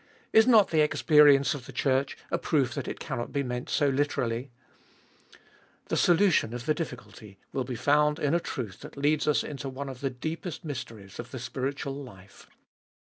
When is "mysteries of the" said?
10.65-11.37